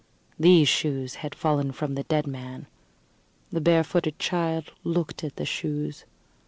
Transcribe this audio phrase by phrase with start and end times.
[0.39, 2.65] These shoes had fallen from the dead man.
[3.51, 6.05] The barefooted child looked at the shoes.